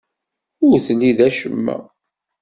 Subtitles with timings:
[0.67, 1.77] Ur telli d acemma.